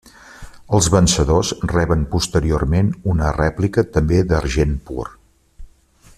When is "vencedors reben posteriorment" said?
0.93-2.91